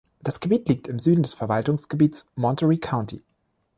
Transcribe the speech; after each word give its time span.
Das 0.23 0.39
Gebiet 0.39 0.67
liegt 0.67 0.87
im 0.87 0.97
Süden 0.97 1.21
des 1.21 1.35
Verwaltungsgebiet 1.35 2.25
Monterey 2.33 2.79
County. 2.79 3.21